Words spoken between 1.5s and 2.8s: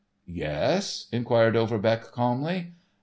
Overbeck, calmly.